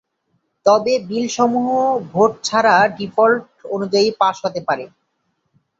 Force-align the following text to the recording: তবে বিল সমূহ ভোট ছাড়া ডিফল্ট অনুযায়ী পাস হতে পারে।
তবে 0.65 0.93
বিল 1.07 1.25
সমূহ 1.35 1.67
ভোট 2.11 2.31
ছাড়া 2.43 2.75
ডিফল্ট 2.97 3.43
অনুযায়ী 3.75 4.07
পাস 4.21 4.35
হতে 4.45 4.61
পারে। 4.67 4.85